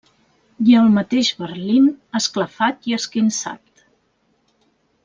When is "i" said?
0.71-0.77, 2.93-2.99